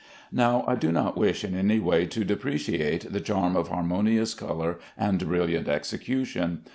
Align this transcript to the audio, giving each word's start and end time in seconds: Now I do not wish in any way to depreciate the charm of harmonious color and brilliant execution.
Now 0.31 0.63
I 0.67 0.73
do 0.73 0.91
not 0.91 1.15
wish 1.15 1.43
in 1.43 1.53
any 1.53 1.77
way 1.79 2.07
to 2.07 2.25
depreciate 2.25 3.13
the 3.13 3.21
charm 3.21 3.55
of 3.55 3.67
harmonious 3.67 4.33
color 4.33 4.79
and 4.97 5.19
brilliant 5.19 5.67
execution. 5.67 6.63